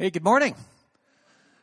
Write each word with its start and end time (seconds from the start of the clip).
Hey, 0.00 0.10
good 0.10 0.22
morning. 0.22 0.54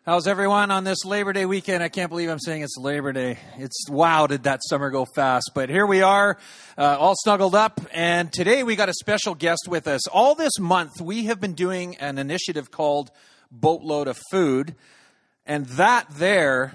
How's 0.05 0.27
everyone 0.27 0.69
on 0.69 0.83
this 0.83 1.05
Labor 1.05 1.31
Day 1.31 1.45
weekend? 1.45 1.81
I 1.81 1.87
can't 1.87 2.09
believe 2.09 2.29
I'm 2.29 2.37
saying 2.37 2.63
it's 2.63 2.75
Labor 2.77 3.13
Day. 3.13 3.37
It's 3.57 3.89
wow, 3.89 4.27
did 4.27 4.43
that 4.43 4.59
summer 4.61 4.89
go 4.89 5.05
fast. 5.05 5.51
But 5.53 5.69
here 5.69 5.85
we 5.85 6.01
are, 6.01 6.37
uh, 6.77 6.97
all 6.99 7.13
snuggled 7.15 7.55
up. 7.55 7.79
And 7.93 8.33
today 8.33 8.63
we 8.63 8.75
got 8.75 8.89
a 8.89 8.93
special 8.93 9.35
guest 9.35 9.69
with 9.69 9.87
us. 9.87 10.05
All 10.07 10.35
this 10.35 10.59
month, 10.59 10.99
we 10.99 11.27
have 11.27 11.39
been 11.39 11.53
doing 11.53 11.95
an 11.95 12.17
initiative 12.17 12.71
called 12.71 13.09
Boatload 13.51 14.09
of 14.09 14.19
Food. 14.29 14.75
And 15.45 15.65
that 15.67 16.07
there 16.09 16.73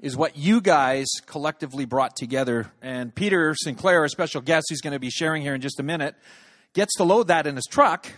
is 0.00 0.16
what 0.16 0.38
you 0.38 0.62
guys 0.62 1.08
collectively 1.26 1.84
brought 1.84 2.16
together. 2.16 2.72
And 2.80 3.14
Peter 3.14 3.54
Sinclair, 3.54 4.00
our 4.00 4.08
special 4.08 4.40
guest, 4.40 4.68
who's 4.70 4.80
going 4.80 4.94
to 4.94 4.98
be 4.98 5.10
sharing 5.10 5.42
here 5.42 5.54
in 5.54 5.60
just 5.60 5.78
a 5.78 5.82
minute, 5.82 6.14
gets 6.72 6.96
to 6.96 7.04
load 7.04 7.28
that 7.28 7.46
in 7.46 7.56
his 7.56 7.66
truck. 7.66 8.10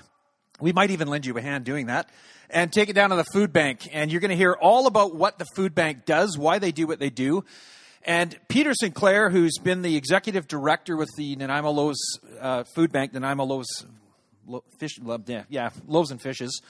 We 0.61 0.73
might 0.73 0.91
even 0.91 1.09
lend 1.09 1.27
you 1.27 1.36
a 1.36 1.41
hand 1.41 1.64
doing 1.64 1.86
that 1.86 2.09
and 2.50 2.73
take 2.73 2.89
it 2.89 2.93
down 2.93 3.11
to 3.11 3.16
the 3.16 3.25
food 3.25 3.53
bank. 3.53 3.89
And 3.93 4.11
you're 4.11 4.21
going 4.21 4.30
to 4.30 4.36
hear 4.36 4.53
all 4.53 4.86
about 4.86 5.14
what 5.14 5.39
the 5.39 5.46
food 5.57 5.75
bank 5.75 6.04
does, 6.04 6.39
why 6.39 6.58
they 6.58 6.72
do 6.72 6.86
what 6.86 6.99
they 6.99 7.11
do. 7.11 7.45
And 8.04 8.39
Peter 8.49 8.75
Sinclair, 8.75 9.31
who's 9.31 9.59
been 9.59 9.82
the 9.82 9.96
executive 9.96 10.46
director 10.46 10.96
with 10.96 11.09
the 11.17 11.36
Nanaimo 11.36 11.71
Loaves 11.71 12.21
uh, 12.39 12.64
Food 12.75 12.93
Bank, 12.93 13.14
Nanaimo 13.14 13.45
Loaves, 13.45 13.86
Lo, 14.46 14.62
Fish, 14.79 14.98
yeah, 15.48 15.71
Loaves 15.86 16.11
and 16.11 16.21
Fishes, 16.21 16.61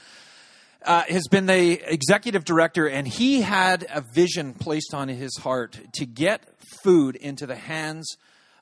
uh, 0.84 1.02
has 1.08 1.26
been 1.28 1.46
the 1.46 1.80
executive 1.92 2.44
director, 2.44 2.86
and 2.88 3.08
he 3.08 3.40
had 3.40 3.86
a 3.92 4.04
vision 4.14 4.54
placed 4.54 4.94
on 4.94 5.08
his 5.08 5.36
heart 5.38 5.78
to 5.94 6.06
get 6.06 6.46
food 6.82 7.16
into 7.16 7.46
the 7.46 7.56
hands 7.56 8.16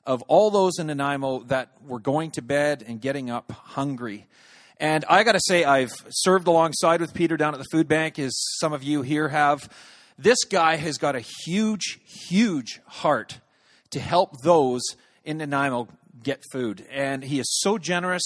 of 0.05 0.21
all 0.23 0.49
those 0.49 0.79
in 0.79 0.87
Nanaimo 0.87 1.43
that 1.43 1.69
were 1.85 1.99
going 1.99 2.31
to 2.31 2.41
bed 2.41 2.83
and 2.85 2.99
getting 2.99 3.29
up 3.29 3.51
hungry. 3.51 4.25
And 4.83 5.05
I 5.07 5.23
got 5.23 5.31
to 5.31 5.39
say, 5.41 5.63
I've 5.63 5.93
served 6.09 6.45
alongside 6.45 6.99
with 6.99 7.13
Peter 7.13 7.37
down 7.37 7.53
at 7.53 7.57
the 7.57 7.67
food 7.71 7.87
bank, 7.87 8.19
as 8.19 8.37
some 8.59 8.73
of 8.73 8.83
you 8.83 9.01
here 9.01 9.29
have. 9.29 9.69
This 10.19 10.43
guy 10.43 10.75
has 10.75 10.97
got 10.97 11.15
a 11.15 11.21
huge, 11.45 12.01
huge 12.03 12.81
heart 12.85 13.39
to 13.91 14.01
help 14.01 14.41
those 14.41 14.81
in 15.23 15.37
Nanaimo 15.37 15.87
get 16.21 16.43
food. 16.51 16.85
And 16.91 17.23
he 17.23 17.39
is 17.39 17.45
so 17.61 17.77
generous, 17.77 18.23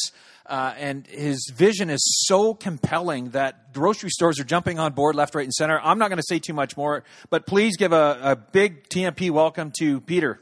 uh, 0.47 0.73
and 0.79 1.05
his 1.05 1.53
vision 1.55 1.91
is 1.91 2.01
so 2.25 2.55
compelling 2.55 3.29
that 3.31 3.71
grocery 3.71 4.09
stores 4.09 4.39
are 4.39 4.43
jumping 4.43 4.79
on 4.79 4.93
board 4.93 5.15
left, 5.15 5.35
right, 5.35 5.43
and 5.43 5.53
center. 5.53 5.79
I'm 5.79 5.99
not 5.99 6.09
going 6.09 6.17
to 6.17 6.25
say 6.27 6.39
too 6.39 6.53
much 6.53 6.75
more, 6.75 7.03
but 7.29 7.45
please 7.45 7.77
give 7.77 7.93
a, 7.93 8.19
a 8.19 8.35
big 8.35 8.89
TMP 8.89 9.29
welcome 9.29 9.71
to 9.77 10.01
Peter. 10.01 10.41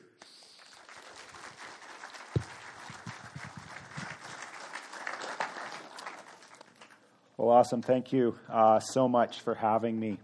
Well, 7.46 7.58
awesome. 7.58 7.84
Thank 7.84 8.12
you 8.12 8.40
uh, 8.50 8.80
so 8.80 9.08
much 9.08 9.42
for 9.42 9.54
having 9.54 10.00
me. 10.00 10.18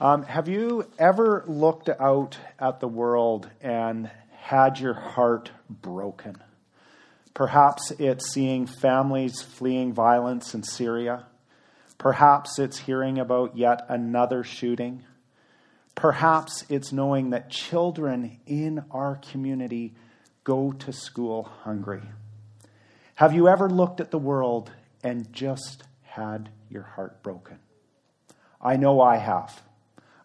Um, 0.00 0.22
have 0.22 0.48
you 0.48 0.88
ever 0.98 1.44
looked 1.46 1.90
out 1.90 2.38
at 2.58 2.80
the 2.80 2.88
world 2.88 3.50
and 3.60 4.10
had 4.38 4.80
your 4.80 4.94
heart 4.94 5.50
broken? 5.68 6.42
Perhaps 7.34 7.90
it's 7.98 8.32
seeing 8.32 8.64
families 8.64 9.42
fleeing 9.42 9.92
violence 9.92 10.54
in 10.54 10.62
Syria. 10.62 11.26
Perhaps 11.98 12.58
it's 12.58 12.78
hearing 12.78 13.18
about 13.18 13.54
yet 13.54 13.84
another 13.90 14.42
shooting. 14.42 15.04
Perhaps 15.94 16.64
it's 16.70 16.90
knowing 16.90 17.28
that 17.30 17.50
children 17.50 18.40
in 18.46 18.82
our 18.90 19.16
community 19.30 19.92
go 20.44 20.72
to 20.72 20.90
school 20.90 21.42
hungry. 21.64 22.00
Have 23.16 23.34
you 23.34 23.46
ever 23.46 23.68
looked 23.68 24.00
at 24.00 24.10
the 24.10 24.16
world 24.18 24.70
and 25.04 25.30
just 25.34 25.84
had 26.20 26.50
your 26.68 26.82
heart 26.82 27.22
broken? 27.22 27.58
I 28.60 28.76
know 28.76 29.00
I 29.00 29.16
have. 29.16 29.62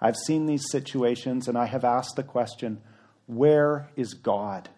I've 0.02 0.17
seen 0.17 0.45
these 0.45 0.69
situations 0.69 1.47
and 1.47 1.57
I 1.57 1.65
have 1.65 1.85
asked 1.85 2.15
the 2.15 2.23
question 2.23 2.81
where 3.27 3.89
is 3.95 4.13
God? 4.13 4.69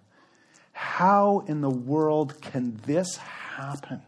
How 0.72 1.44
in 1.48 1.62
the 1.62 1.70
world 1.72 2.40
can 2.40 2.80
this 2.86 3.18
happen? 3.18 4.04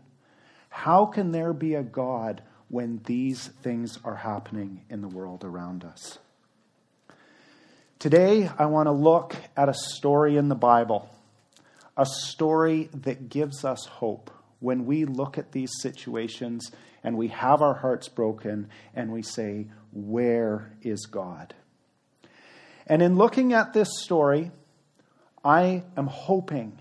How 0.70 1.08
can 1.08 1.32
there 1.32 1.52
be 1.52 1.74
a 1.74 1.84
God 1.84 2.44
when 2.70 3.02
these 3.06 3.48
things 3.64 3.98
are 4.06 4.16
happening 4.16 4.86
in 4.90 5.02
the 5.02 5.08
world 5.08 5.44
around 5.44 5.84
us? 5.84 6.20
Today, 7.98 8.50
I 8.58 8.68
want 8.68 8.86
to 8.86 8.94
look 8.94 9.36
at 9.58 9.68
a 9.68 9.74
story 9.74 10.38
in 10.38 10.48
the 10.48 10.56
Bible, 10.56 11.10
a 11.98 12.06
story 12.06 12.90
that 12.94 13.30
gives 13.30 13.66
us 13.66 13.86
hope 13.86 14.32
when 14.60 14.86
we 14.86 15.06
look 15.06 15.38
at 15.38 15.52
these 15.52 15.72
situations 15.82 16.72
and 17.04 17.18
we 17.18 17.30
have 17.30 17.62
our 17.62 17.76
hearts 17.76 18.10
broken 18.10 18.70
and 18.94 19.12
we 19.12 19.22
say, 19.22 19.68
Where 19.92 20.74
is 20.82 21.06
God? 21.06 21.54
And 22.88 23.02
in 23.02 23.16
looking 23.16 23.54
at 23.54 23.74
this 23.74 23.90
story, 24.02 24.52
I 25.44 25.84
am 25.96 26.08
hoping 26.08 26.80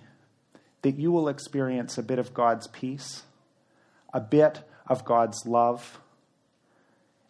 that 0.82 0.98
you 0.98 1.12
will 1.12 1.28
experience 1.28 1.98
a 1.98 2.02
bit 2.02 2.18
of 2.18 2.34
God's 2.34 2.66
peace, 2.68 3.22
a 4.12 4.20
bit 4.20 4.60
of 4.86 5.04
God's 5.04 5.46
love, 5.46 6.00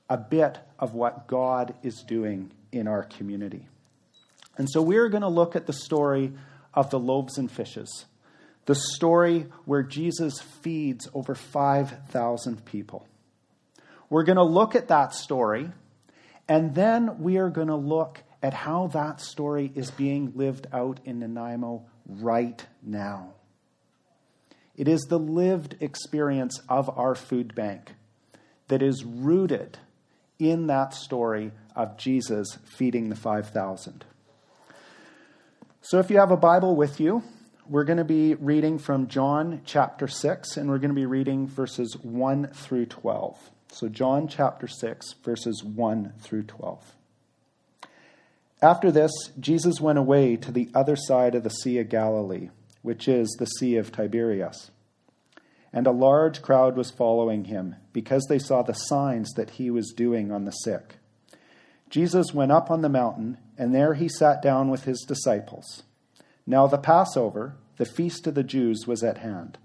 a 0.09 0.17
bit 0.17 0.59
of 0.79 0.95
what 0.95 1.27
God 1.27 1.75
is 1.83 2.03
doing 2.07 2.53
in 2.73 2.87
our 2.87 3.03
community. 3.03 3.67
And 4.57 4.69
so 4.71 4.81
we're 4.81 5.09
going 5.09 5.23
to 5.23 5.29
look 5.29 5.57
at 5.57 5.67
the 5.67 5.73
story 5.73 6.33
of 6.73 6.91
the 6.91 6.99
loaves 6.99 7.39
and 7.39 7.51
fishes 7.51 8.07
the 8.69 8.75
story 8.75 9.47
where 9.65 9.83
Jesus 9.83 10.43
feeds 10.43 11.09
over 11.15 11.35
5,000 11.35 12.67
people. 12.67 13.09
We're 14.11 14.25
going 14.25 14.37
to 14.37 14.45
look 14.45 14.75
at 14.75 14.89
that 14.89 15.15
story, 15.15 15.71
and 16.47 16.75
then 16.75 17.23
we 17.23 17.39
are 17.39 17.49
going 17.49 17.69
to 17.69 17.77
look 17.77 18.23
at 18.43 18.53
how 18.53 18.89
that 18.89 19.23
story 19.23 19.73
is 19.75 19.91
being 19.91 20.35
lived 20.35 20.67
out 20.71 21.01
in 21.07 21.21
Nanaimo 21.21 21.87
right 22.07 22.67
now. 22.83 23.33
It 24.77 24.87
is 24.87 25.01
the 25.09 25.19
lived 25.19 25.77
experience 25.81 26.61
of 26.69 26.91
our 26.91 27.15
food 27.15 27.55
bank 27.55 27.95
that 28.69 28.83
is 28.83 29.03
rooted 29.03 29.79
in 30.39 30.67
that 30.67 30.93
story 30.93 31.53
of 31.75 31.97
Jesus 31.97 32.59
feeding 32.67 33.09
the 33.09 33.17
5,000. 33.17 34.05
So 35.81 35.99
if 36.01 36.11
you 36.11 36.19
have 36.19 36.31
a 36.31 36.37
Bible 36.37 36.77
with 36.77 37.01
you, 37.01 37.23
we're 37.69 37.85
going 37.85 37.99
to 37.99 38.05
be 38.05 38.35
reading 38.35 38.79
from 38.79 39.09
John 39.09 39.61
chapter 39.65 40.09
6, 40.09 40.57
and 40.57 40.71
we're 40.71 40.79
going 40.79 40.91
to 40.91 40.95
be 40.95 41.07
reading 41.07 41.47
verses 41.47 41.97
1 42.03 42.49
through 42.49 42.87
12. 42.87 43.51
So, 43.71 43.89
John 43.89 44.27
chapter 44.27 44.67
6, 44.67 45.15
verses 45.23 45.63
1 45.63 46.15
through 46.19 46.45
12. 46.45 46.95
After 48.63 48.91
this, 48.91 49.13
Jesus 49.39 49.81
went 49.81 49.99
away 49.99 50.37
to 50.37 50.51
the 50.51 50.71
other 50.75 50.97
side 50.97 51.35
of 51.35 51.45
the 51.45 51.51
Sea 51.51 51.79
of 51.79 51.91
Galilee, 51.91 52.49
which 52.81 53.07
is 53.07 53.29
the 53.39 53.47
Sea 53.47 53.77
of 53.77 53.93
Tiberias. 53.93 54.71
And 55.71 55.87
a 55.87 55.93
large 55.93 56.41
crowd 56.41 56.75
was 56.75 56.91
following 56.91 57.45
him, 57.45 57.77
because 57.93 58.27
they 58.29 58.39
saw 58.39 58.63
the 58.63 58.73
signs 58.73 59.31
that 59.37 59.51
he 59.51 59.71
was 59.71 59.93
doing 59.95 60.33
on 60.33 60.47
the 60.47 60.53
sick. 60.53 60.95
Jesus 61.91 62.33
went 62.33 62.53
up 62.53 62.71
on 62.71 62.81
the 62.81 62.89
mountain, 62.89 63.37
and 63.59 63.75
there 63.75 63.93
he 63.93 64.09
sat 64.09 64.41
down 64.41 64.71
with 64.71 64.85
his 64.85 65.05
disciples. 65.07 65.83
Now 66.51 66.67
the 66.67 66.79
Passover, 66.79 67.57
the 67.77 67.85
feast 67.85 68.27
of 68.27 68.35
the 68.35 68.43
Jews, 68.43 68.87
was 68.87 69.05
at 69.05 69.19
hand. 69.19 69.59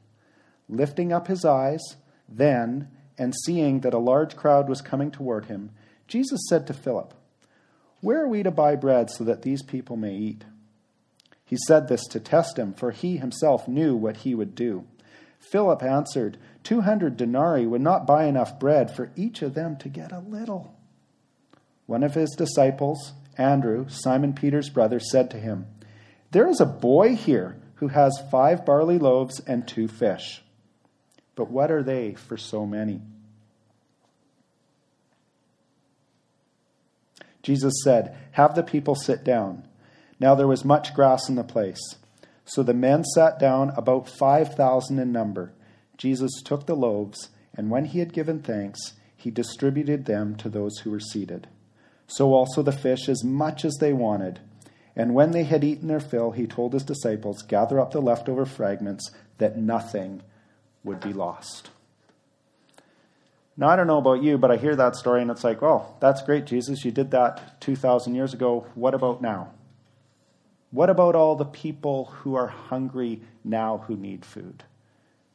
Lifting 0.67 1.13
up 1.13 1.27
his 1.27 1.45
eyes, 1.45 1.79
then, 2.27 2.89
and 3.17 3.33
seeing 3.45 3.79
that 3.79 3.93
a 3.93 3.99
large 3.99 4.35
crowd 4.35 4.67
was 4.67 4.81
coming 4.81 5.09
toward 5.09 5.45
him, 5.45 5.69
Jesus 6.09 6.41
said 6.49 6.67
to 6.67 6.73
Philip, 6.73 7.13
Where 8.01 8.21
are 8.21 8.27
we 8.27 8.43
to 8.43 8.51
buy 8.51 8.75
bread 8.75 9.09
so 9.09 9.23
that 9.23 9.43
these 9.43 9.63
people 9.63 9.95
may 9.95 10.13
eat? 10.13 10.43
He 11.45 11.55
said 11.67 11.87
this 11.87 12.05
to 12.07 12.19
test 12.19 12.59
him, 12.59 12.73
for 12.73 12.91
he 12.91 13.15
himself 13.15 13.65
knew 13.65 13.95
what 13.95 14.17
he 14.17 14.35
would 14.35 14.53
do. 14.53 14.83
Philip 15.39 15.81
answered, 15.81 16.37
Two 16.63 16.81
hundred 16.81 17.15
denarii 17.15 17.65
would 17.65 17.79
not 17.79 18.05
buy 18.05 18.25
enough 18.25 18.59
bread 18.59 18.93
for 18.93 19.09
each 19.15 19.41
of 19.41 19.53
them 19.53 19.77
to 19.77 19.87
get 19.87 20.11
a 20.11 20.19
little. 20.19 20.75
One 21.85 22.03
of 22.03 22.15
his 22.15 22.35
disciples, 22.37 23.13
Andrew, 23.37 23.85
Simon 23.87 24.33
Peter's 24.33 24.69
brother, 24.69 24.99
said 24.99 25.31
to 25.31 25.39
him, 25.39 25.67
there 26.33 26.49
is 26.49 26.59
a 26.59 26.65
boy 26.65 27.15
here 27.15 27.55
who 27.75 27.87
has 27.89 28.21
five 28.29 28.65
barley 28.65 28.97
loaves 28.97 29.39
and 29.41 29.67
two 29.67 29.87
fish. 29.87 30.43
But 31.35 31.49
what 31.49 31.71
are 31.71 31.83
they 31.83 32.13
for 32.13 32.37
so 32.37 32.65
many? 32.65 33.01
Jesus 37.41 37.73
said, 37.83 38.15
Have 38.31 38.55
the 38.55 38.63
people 38.63 38.95
sit 38.95 39.23
down. 39.23 39.67
Now 40.19 40.35
there 40.35 40.47
was 40.47 40.65
much 40.65 40.93
grass 40.93 41.29
in 41.29 41.35
the 41.35 41.43
place. 41.43 41.81
So 42.45 42.63
the 42.63 42.73
men 42.73 43.03
sat 43.03 43.39
down, 43.39 43.71
about 43.75 44.09
5,000 44.09 44.99
in 44.99 45.11
number. 45.11 45.53
Jesus 45.97 46.31
took 46.43 46.65
the 46.65 46.75
loaves, 46.75 47.29
and 47.55 47.69
when 47.69 47.85
he 47.85 47.99
had 47.99 48.13
given 48.13 48.41
thanks, 48.41 48.93
he 49.15 49.31
distributed 49.31 50.05
them 50.05 50.35
to 50.35 50.49
those 50.49 50.79
who 50.79 50.91
were 50.91 50.99
seated. 50.99 51.47
So 52.07 52.33
also 52.33 52.61
the 52.61 52.71
fish, 52.71 53.07
as 53.07 53.23
much 53.23 53.63
as 53.63 53.77
they 53.79 53.93
wanted. 53.93 54.39
And 54.95 55.15
when 55.15 55.31
they 55.31 55.43
had 55.43 55.63
eaten 55.63 55.87
their 55.87 55.99
fill, 55.99 56.31
he 56.31 56.45
told 56.45 56.73
his 56.73 56.83
disciples, 56.83 57.41
Gather 57.41 57.79
up 57.79 57.91
the 57.91 58.01
leftover 58.01 58.45
fragments, 58.45 59.09
that 59.39 59.57
nothing 59.57 60.21
would 60.83 60.99
be 60.99 61.13
lost. 61.13 61.69
Now, 63.55 63.69
I 63.69 63.75
don't 63.75 63.87
know 63.87 63.99
about 63.99 64.23
you, 64.23 64.37
but 64.37 64.51
I 64.51 64.57
hear 64.57 64.75
that 64.75 64.95
story 64.95 65.21
and 65.21 65.29
it's 65.29 65.43
like, 65.43 65.61
oh, 65.61 65.85
that's 65.99 66.23
great, 66.23 66.45
Jesus. 66.45 66.83
You 66.83 66.91
did 66.91 67.11
that 67.11 67.61
2,000 67.61 68.15
years 68.15 68.33
ago. 68.33 68.65
What 68.73 68.95
about 68.95 69.21
now? 69.21 69.51
What 70.71 70.89
about 70.89 71.13
all 71.13 71.35
the 71.35 71.45
people 71.45 72.05
who 72.05 72.33
are 72.33 72.47
hungry 72.47 73.21
now 73.43 73.83
who 73.85 73.95
need 73.95 74.25
food? 74.25 74.63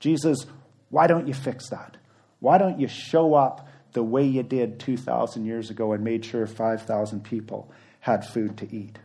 Jesus, 0.00 0.46
why 0.90 1.06
don't 1.06 1.28
you 1.28 1.34
fix 1.34 1.68
that? 1.70 1.96
Why 2.40 2.58
don't 2.58 2.80
you 2.80 2.88
show 2.88 3.34
up 3.34 3.68
the 3.92 4.02
way 4.02 4.24
you 4.24 4.42
did 4.42 4.80
2,000 4.80 5.44
years 5.44 5.70
ago 5.70 5.92
and 5.92 6.02
made 6.02 6.24
sure 6.24 6.46
5,000 6.46 7.22
people 7.22 7.70
had 8.00 8.26
food 8.26 8.56
to 8.58 8.74
eat? 8.74 8.98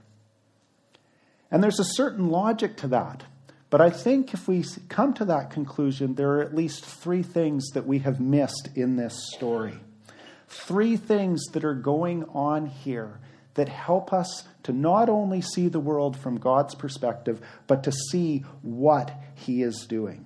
And 1.54 1.64
there's 1.64 1.80
a 1.80 1.86
certain 1.86 2.30
logic 2.30 2.76
to 2.78 2.88
that. 2.88 3.24
But 3.70 3.80
I 3.80 3.92
think 3.92 4.34
if 4.34 4.48
we 4.48 4.66
come 4.90 5.14
to 5.14 5.26
that 5.26 5.52
conclusion, 5.52 6.16
there 6.16 6.32
are 6.32 6.42
at 6.42 6.56
least 6.56 6.84
three 6.84 7.22
things 7.22 7.70
that 7.76 7.86
we 7.86 8.00
have 8.00 8.20
missed 8.20 8.70
in 8.76 8.96
this 8.96 9.30
story. 9.36 9.76
Three 10.48 10.98
things 10.98 11.46
that 11.54 11.64
are 11.64 11.76
going 11.76 12.24
on 12.34 12.66
here 12.66 13.20
that 13.54 13.70
help 13.70 14.12
us 14.12 14.46
to 14.64 14.74
not 14.74 15.10
only 15.10 15.42
see 15.42 15.68
the 15.68 15.80
world 15.80 16.18
from 16.18 16.40
God's 16.40 16.74
perspective, 16.74 17.40
but 17.68 17.84
to 17.84 17.92
see 17.92 18.40
what 18.64 19.12
He 19.36 19.62
is 19.62 19.86
doing. 19.88 20.26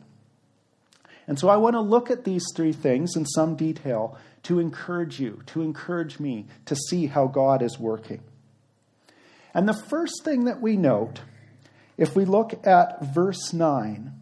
And 1.27 1.37
so 1.37 1.49
I 1.49 1.57
want 1.57 1.73
to 1.73 1.81
look 1.81 2.09
at 2.09 2.23
these 2.23 2.45
three 2.55 2.71
things 2.71 3.17
in 3.17 3.25
some 3.25 3.57
detail 3.57 4.17
to 4.43 4.59
encourage 4.59 5.19
you, 5.19 5.43
to 5.47 5.61
encourage 5.61 6.21
me 6.21 6.45
to 6.67 6.75
see 6.75 7.07
how 7.07 7.27
God 7.27 7.61
is 7.61 7.77
working. 7.77 8.21
And 9.57 9.67
the 9.67 9.73
first 9.73 10.23
thing 10.23 10.45
that 10.45 10.61
we 10.61 10.77
note 10.77 11.21
if 11.97 12.15
we 12.15 12.25
look 12.25 12.65
at 12.65 13.03
verse 13.13 13.51
9, 13.53 14.13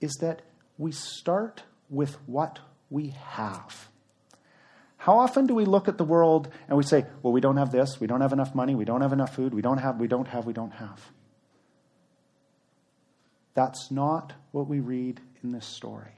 is 0.00 0.12
that 0.20 0.42
we 0.76 0.92
start 0.92 1.62
with 1.88 2.16
what 2.26 2.60
we 2.90 3.14
have. 3.28 3.88
How 4.98 5.18
often 5.18 5.46
do 5.46 5.54
we 5.54 5.64
look 5.64 5.88
at 5.88 5.96
the 5.98 6.04
world 6.04 6.48
and 6.68 6.76
we 6.76 6.82
say, 6.82 7.06
well, 7.22 7.32
we 7.32 7.40
don't 7.40 7.56
have 7.56 7.72
this, 7.72 7.98
we 7.98 8.06
don't 8.06 8.20
have 8.20 8.32
enough 8.32 8.54
money, 8.54 8.74
we 8.74 8.84
don't 8.84 9.00
have 9.00 9.12
enough 9.12 9.34
food, 9.34 9.54
we 9.54 9.62
don't 9.62 9.78
have, 9.78 9.98
we 9.98 10.06
don't 10.06 10.28
have, 10.28 10.44
we 10.44 10.52
don't 10.52 10.72
have? 10.72 11.00
That's 13.54 13.90
not 13.90 14.34
what 14.52 14.66
we 14.66 14.80
read 14.80 15.20
in 15.42 15.52
this 15.52 15.66
story. 15.66 16.12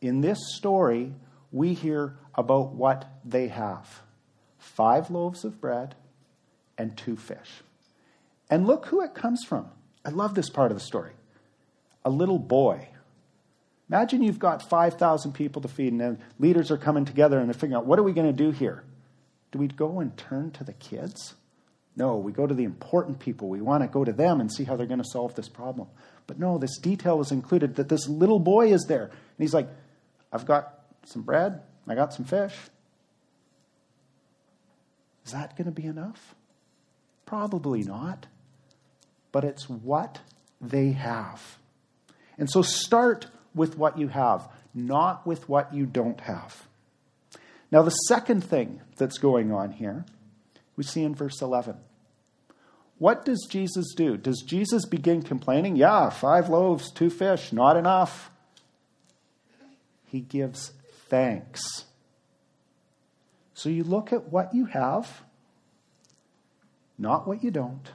In 0.00 0.20
this 0.20 0.38
story, 0.56 1.14
we 1.50 1.74
hear 1.74 2.16
about 2.36 2.72
what 2.72 3.10
they 3.24 3.48
have 3.48 4.02
five 4.58 5.10
loaves 5.10 5.44
of 5.44 5.60
bread 5.60 5.96
and 6.78 6.96
two 6.96 7.16
fish. 7.16 7.62
And 8.50 8.66
look 8.66 8.86
who 8.86 9.02
it 9.02 9.14
comes 9.14 9.44
from. 9.44 9.68
I 10.04 10.10
love 10.10 10.34
this 10.34 10.50
part 10.50 10.70
of 10.70 10.76
the 10.76 10.84
story. 10.84 11.12
A 12.04 12.10
little 12.10 12.38
boy. 12.38 12.88
Imagine 13.88 14.22
you've 14.22 14.38
got 14.38 14.68
5,000 14.68 15.32
people 15.32 15.62
to 15.62 15.68
feed, 15.68 15.92
and 15.92 16.00
then 16.00 16.18
leaders 16.38 16.70
are 16.70 16.78
coming 16.78 17.04
together 17.04 17.38
and 17.38 17.48
they're 17.48 17.54
figuring 17.54 17.74
out 17.74 17.86
what 17.86 17.98
are 17.98 18.02
we 18.02 18.12
going 18.12 18.26
to 18.26 18.32
do 18.32 18.50
here? 18.50 18.84
Do 19.50 19.58
we 19.58 19.68
go 19.68 20.00
and 20.00 20.16
turn 20.16 20.50
to 20.52 20.64
the 20.64 20.72
kids? 20.72 21.34
No, 21.94 22.16
we 22.16 22.32
go 22.32 22.46
to 22.46 22.54
the 22.54 22.64
important 22.64 23.18
people. 23.18 23.48
We 23.48 23.60
want 23.60 23.82
to 23.82 23.88
go 23.88 24.02
to 24.02 24.12
them 24.12 24.40
and 24.40 24.50
see 24.50 24.64
how 24.64 24.76
they're 24.76 24.86
going 24.86 25.02
to 25.02 25.08
solve 25.08 25.34
this 25.34 25.48
problem. 25.48 25.88
But 26.26 26.38
no, 26.38 26.56
this 26.56 26.78
detail 26.78 27.20
is 27.20 27.30
included 27.32 27.76
that 27.76 27.90
this 27.90 28.08
little 28.08 28.38
boy 28.38 28.72
is 28.72 28.86
there. 28.88 29.04
And 29.04 29.38
he's 29.38 29.52
like, 29.52 29.68
I've 30.32 30.46
got 30.46 30.80
some 31.04 31.22
bread, 31.22 31.60
I 31.86 31.94
got 31.94 32.14
some 32.14 32.24
fish. 32.24 32.54
Is 35.26 35.32
that 35.32 35.56
going 35.56 35.66
to 35.66 35.72
be 35.72 35.84
enough? 35.86 36.34
Probably 37.32 37.82
not 37.82 38.26
but 39.32 39.44
it's 39.44 39.68
what 39.68 40.20
they 40.60 40.92
have. 40.92 41.58
And 42.38 42.48
so 42.48 42.62
start 42.62 43.26
with 43.54 43.76
what 43.76 43.98
you 43.98 44.08
have, 44.08 44.48
not 44.74 45.26
with 45.26 45.48
what 45.48 45.74
you 45.74 45.86
don't 45.86 46.20
have. 46.20 46.68
Now, 47.70 47.82
the 47.82 47.90
second 47.90 48.42
thing 48.44 48.82
that's 48.96 49.18
going 49.18 49.50
on 49.50 49.72
here, 49.72 50.04
we 50.76 50.84
see 50.84 51.02
in 51.02 51.14
verse 51.14 51.40
11. 51.40 51.76
What 52.98 53.24
does 53.24 53.46
Jesus 53.50 53.94
do? 53.96 54.16
Does 54.16 54.44
Jesus 54.46 54.86
begin 54.86 55.22
complaining? 55.22 55.76
Yeah, 55.76 56.10
five 56.10 56.48
loaves, 56.48 56.90
two 56.90 57.10
fish, 57.10 57.52
not 57.52 57.76
enough. 57.76 58.30
He 60.04 60.20
gives 60.20 60.72
thanks. 61.08 61.86
So 63.54 63.70
you 63.70 63.82
look 63.84 64.12
at 64.12 64.30
what 64.30 64.54
you 64.54 64.66
have, 64.66 65.22
not 67.02 67.28
what 67.28 67.44
you 67.44 67.50
don't 67.50 67.90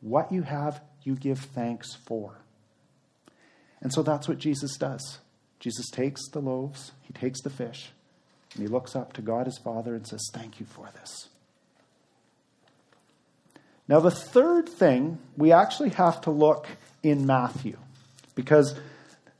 what 0.00 0.30
you 0.30 0.42
have, 0.42 0.80
you 1.02 1.14
give 1.16 1.38
thanks 1.38 1.94
for. 1.94 2.38
And 3.80 3.92
so 3.92 4.02
that's 4.02 4.28
what 4.28 4.38
Jesus 4.38 4.76
does. 4.76 5.18
Jesus 5.58 5.88
takes 5.90 6.28
the 6.28 6.40
loaves, 6.40 6.92
he 7.02 7.12
takes 7.12 7.40
the 7.42 7.50
fish, 7.50 7.90
and 8.54 8.62
he 8.62 8.68
looks 8.68 8.94
up 8.94 9.12
to 9.14 9.22
God 9.22 9.46
his 9.46 9.58
Father 9.58 9.94
and 9.94 10.06
says, 10.06 10.30
Thank 10.32 10.60
you 10.60 10.66
for 10.66 10.88
this. 11.00 11.28
Now, 13.88 14.00
the 14.00 14.10
third 14.10 14.68
thing, 14.68 15.18
we 15.36 15.52
actually 15.52 15.90
have 15.90 16.20
to 16.22 16.30
look 16.30 16.66
in 17.02 17.26
Matthew, 17.26 17.78
because 18.34 18.78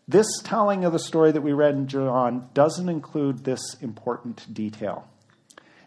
this 0.08 0.26
telling 0.44 0.84
of 0.84 0.92
the 0.92 0.98
story 0.98 1.32
that 1.32 1.40
we 1.40 1.52
read 1.52 1.74
in 1.74 1.88
John 1.88 2.48
doesn't 2.54 2.88
include 2.88 3.44
this 3.44 3.60
important 3.80 4.52
detail. 4.52 5.08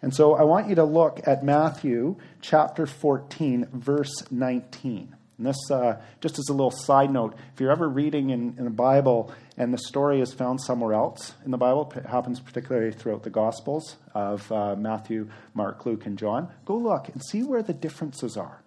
And 0.01 0.13
so 0.13 0.33
I 0.35 0.43
want 0.43 0.69
you 0.69 0.75
to 0.75 0.83
look 0.83 1.19
at 1.25 1.43
Matthew 1.43 2.15
chapter 2.41 2.85
14, 2.85 3.67
verse 3.73 4.23
19. 4.31 5.15
And 5.37 5.47
this, 5.47 5.71
uh, 5.71 6.01
just 6.19 6.37
as 6.37 6.49
a 6.49 6.53
little 6.53 6.71
side 6.71 7.11
note, 7.11 7.33
if 7.53 7.61
you're 7.61 7.71
ever 7.71 7.87
reading 7.87 8.29
in, 8.29 8.55
in 8.57 8.65
the 8.65 8.69
Bible 8.69 9.33
and 9.57 9.73
the 9.73 9.77
story 9.77 10.19
is 10.19 10.33
found 10.33 10.61
somewhere 10.61 10.93
else 10.93 11.33
in 11.45 11.51
the 11.51 11.57
Bible, 11.57 11.91
it 11.95 12.05
happens 12.05 12.41
particularly 12.41 12.91
throughout 12.91 13.23
the 13.23 13.29
Gospels 13.29 13.95
of 14.13 14.49
uh, 14.51 14.75
Matthew, 14.75 15.29
Mark, 15.53 15.85
Luke, 15.85 16.05
and 16.05 16.17
John, 16.17 16.49
go 16.65 16.75
look 16.75 17.07
and 17.07 17.23
see 17.23 17.43
where 17.43 17.63
the 17.63 17.73
differences 17.73 18.35
are. 18.35 18.61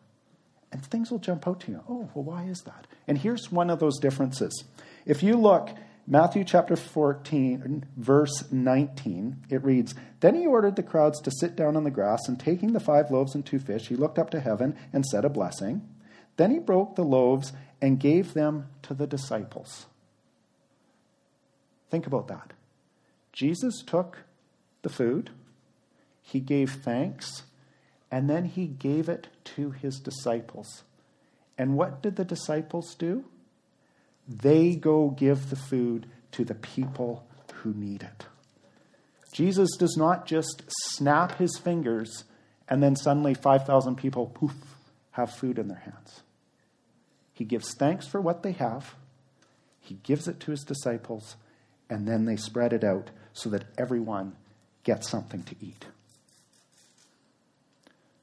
And 0.73 0.85
things 0.85 1.11
will 1.11 1.19
jump 1.19 1.47
out 1.47 1.61
to 1.61 1.73
you. 1.73 1.85
Oh, 1.89 2.09
well, 2.15 2.25
why 2.25 2.45
is 2.45 2.63
that? 2.63 2.87
And 3.07 3.19
here's 3.19 3.53
one 3.53 3.69
of 3.69 3.79
those 3.79 3.99
differences. 3.99 4.65
If 5.05 5.23
you 5.23 5.37
look 5.37 5.69
Matthew 6.07 6.43
chapter 6.43 6.75
14, 6.75 7.85
verse 7.97 8.51
19, 8.51 9.47
it 9.49 9.63
reads 9.63 9.95
Then 10.19 10.35
he 10.35 10.47
ordered 10.47 10.75
the 10.75 10.83
crowds 10.83 11.21
to 11.21 11.31
sit 11.31 11.55
down 11.55 11.77
on 11.77 11.85
the 11.85 11.93
grass, 11.93 12.27
and 12.27 12.39
taking 12.39 12.73
the 12.73 12.81
five 12.81 13.11
loaves 13.11 13.37
and 13.37 13.47
two 13.47 13.61
fish, 13.61 13.87
he 13.87 13.95
looked 13.95 14.19
up 14.19 14.31
to 14.31 14.41
heaven 14.41 14.77
and 14.93 15.07
said 15.07 15.25
a 15.25 15.31
blessing. 15.31 15.89
Then 16.37 16.51
he 16.51 16.59
broke 16.59 16.97
the 16.97 17.05
loaves 17.05 17.53
and 17.81 18.01
gave 18.01 18.35
them 18.35 18.67
to 18.83 18.95
the 18.95 19.07
disciples. 19.07 19.87
Think 21.89 22.07
about 22.07 22.27
that. 22.29 22.53
Jesus 23.33 23.83
took 23.87 24.25
the 24.83 24.89
food, 24.89 25.31
he 26.21 26.41
gave 26.41 26.73
thanks, 26.73 27.45
and 28.11 28.29
then 28.29 28.47
he 28.47 28.67
gave 28.67 29.09
it 29.09 29.29
to 29.45 29.71
his 29.71 30.01
disciples. 30.01 30.83
And 31.57 31.77
what 31.77 32.03
did 32.03 32.17
the 32.17 32.25
disciples 32.25 32.95
do? 32.97 33.25
They 34.29 34.77
go 34.77 35.11
give 35.11 35.51
the 35.51 35.57
food 35.57 36.07
to 36.33 36.45
the 36.45 36.55
people 36.55 37.27
who 37.55 37.73
need 37.75 38.03
it. 38.03 38.27
Jesus 39.33 39.71
does 39.79 39.97
not 39.97 40.27
just 40.27 40.63
snap 40.69 41.39
his 41.39 41.59
fingers 41.59 42.25
and 42.69 42.83
then 42.83 42.97
suddenly 42.97 43.35
5,000 43.35 43.97
people, 43.97 44.27
poof, 44.27 44.55
have 45.13 45.35
food 45.35 45.59
in 45.59 45.69
their 45.69 45.79
hands. 45.79 46.23
He 47.33 47.45
gives 47.45 47.75
thanks 47.75 48.07
for 48.07 48.21
what 48.21 48.43
they 48.43 48.53
have, 48.53 48.95
he 49.81 49.95
gives 50.03 50.29
it 50.29 50.39
to 50.41 50.51
his 50.53 50.63
disciples, 50.63 51.37
and 51.91 52.07
then 52.07 52.25
they 52.25 52.37
spread 52.37 52.73
it 52.73 52.85
out 52.85 53.11
so 53.33 53.51
that 53.51 53.65
everyone 53.77 54.37
gets 54.85 55.09
something 55.09 55.43
to 55.43 55.57
eat. 55.61 55.87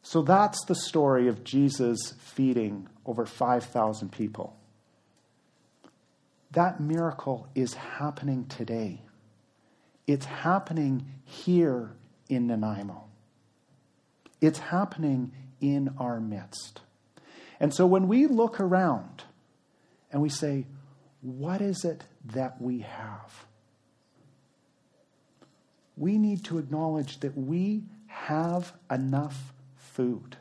So 0.01 0.22
that's 0.22 0.63
the 0.65 0.75
story 0.75 1.27
of 1.27 1.44
Jesus 1.44 2.13
feeding 2.20 2.88
over 3.06 3.25
5,000 3.25 4.12
people. 4.12 4.59
That 6.51 6.79
miracle 6.79 7.48
is 7.53 7.75
happening 7.75 8.46
today. 8.48 9.01
It's 10.08 10.25
happening 10.25 11.06
here 11.24 11.91
in 12.27 12.48
Nanaimo. 12.48 13.06
It's 14.41 14.60
happening 14.60 15.32
in 15.62 15.94
our 16.00 16.20
midst. 16.20 16.82
And 17.60 17.74
so 17.74 17.86
when 17.86 18.08
we 18.08 18.25
look 18.25 18.60
around 18.60 19.24
and 20.12 20.22
we 20.22 20.29
say, 20.29 20.65
what 21.22 21.62
is 21.62 21.84
it 21.84 22.06
that 22.25 22.62
we 22.62 22.79
have? 22.79 23.46
We 25.98 26.18
need 26.18 26.46
to 26.46 26.58
acknowledge 26.58 27.20
that 27.20 27.38
we 27.38 27.84
have 28.08 28.74
enough 28.89 29.53
food. 29.75 30.38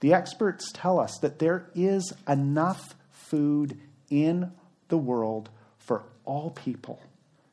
The 0.00 0.12
experts 0.12 0.72
tell 0.72 0.98
us 0.98 1.18
that 1.18 1.38
there 1.38 1.70
is 1.74 2.12
enough 2.28 2.96
food 3.10 3.78
in 4.10 4.50
the 4.90 4.98
world 4.98 5.48
for 5.78 6.04
all 6.24 6.50
people 6.50 7.00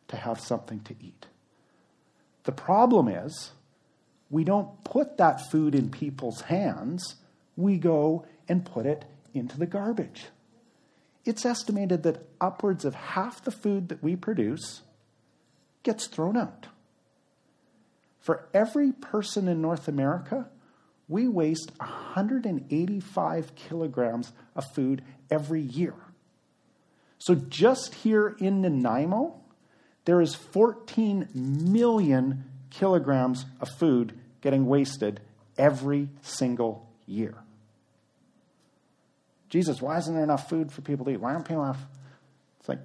to 0.09 0.17
have 0.17 0.39
something 0.39 0.81
to 0.81 0.95
eat. 1.01 1.25
The 2.43 2.51
problem 2.51 3.07
is, 3.07 3.51
we 4.29 4.43
don't 4.43 4.83
put 4.83 5.17
that 5.17 5.49
food 5.49 5.73
in 5.73 5.89
people's 5.89 6.41
hands, 6.41 7.15
we 7.55 7.77
go 7.77 8.25
and 8.47 8.65
put 8.65 8.85
it 8.85 9.05
into 9.33 9.57
the 9.57 9.65
garbage. 9.65 10.25
It's 11.25 11.45
estimated 11.45 12.03
that 12.03 12.25
upwards 12.39 12.85
of 12.85 12.95
half 12.95 13.43
the 13.43 13.51
food 13.51 13.89
that 13.89 14.01
we 14.01 14.15
produce 14.15 14.81
gets 15.83 16.07
thrown 16.07 16.37
out. 16.37 16.67
For 18.19 18.47
every 18.53 18.91
person 18.91 19.47
in 19.47 19.61
North 19.61 19.87
America, 19.87 20.49
we 21.07 21.27
waste 21.27 21.71
185 21.77 23.55
kilograms 23.55 24.33
of 24.55 24.65
food 24.73 25.01
every 25.29 25.61
year. 25.61 25.93
So 27.19 27.35
just 27.35 27.95
here 27.95 28.35
in 28.39 28.61
Nanaimo, 28.61 29.39
there 30.05 30.21
is 30.21 30.35
14 30.35 31.29
million 31.33 32.45
kilograms 32.69 33.45
of 33.59 33.69
food 33.77 34.17
getting 34.41 34.65
wasted 34.65 35.19
every 35.57 36.09
single 36.21 36.87
year. 37.05 37.35
Jesus, 39.49 39.81
why 39.81 39.97
isn't 39.97 40.13
there 40.13 40.23
enough 40.23 40.49
food 40.49 40.71
for 40.71 40.81
people 40.81 41.05
to 41.05 41.11
eat? 41.11 41.21
Why 41.21 41.33
aren't 41.33 41.47
people 41.47 41.63
enough? 41.63 41.81
It's 42.59 42.69
like, 42.69 42.81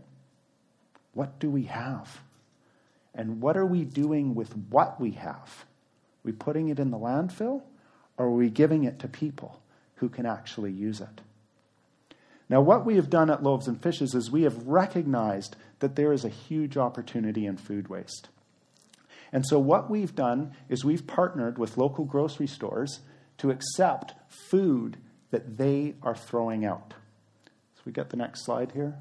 what 1.13 1.39
do 1.39 1.51
we 1.51 1.65
have? 1.65 2.21
And 3.15 3.41
what 3.41 3.57
are 3.57 3.67
we 3.67 3.85
doing 3.85 4.35
with 4.35 4.57
what 4.71 5.01
we 5.01 5.13
have? 5.13 5.65
Are 6.25 6.25
we 6.25 6.33
putting 6.33 6.69
it 6.69 6.79
in 6.79 6.91
the 6.91 6.99
landfill 6.99 7.63
or 8.17 8.27
are 8.27 8.31
we 8.31 8.49
giving 8.49 8.85
it 8.85 9.01
to 9.01 9.09
people 9.09 9.61
who 9.97 10.09
can 10.09 10.25
actually 10.25 10.73
use 10.73 11.01
it? 11.01 11.21
Now, 12.53 12.61
what 12.61 12.85
we 12.85 12.97
have 12.97 13.09
done 13.09 13.31
at 13.31 13.43
Loaves 13.43 13.67
and 13.67 13.83
Fishes 13.83 14.15
is 14.15 14.31
we 14.31 14.43
have 14.43 14.69
recognized 14.69 15.57
that 15.79 15.97
there 15.97 16.13
is 16.13 16.23
a 16.23 16.29
huge 16.29 16.77
opportunity 16.77 17.47
in 17.47 17.57
food 17.57 17.89
waste. 17.89 18.29
And 19.33 19.47
so, 19.47 19.59
what 19.59 19.89
we've 19.89 20.15
done 20.15 20.53
is 20.69 20.85
we've 20.85 21.07
partnered 21.07 21.57
with 21.57 21.79
local 21.79 22.05
grocery 22.05 22.47
stores 22.47 23.01
to 23.39 23.51
accept 23.51 24.13
food 24.29 24.99
that 25.31 25.57
they 25.57 25.95
are 26.03 26.15
throwing 26.15 26.67
out. 26.67 26.93
So, 27.75 27.81
we 27.87 27.93
get 27.93 28.11
the 28.11 28.19
next 28.19 28.45
slide 28.45 28.73
here. 28.73 28.99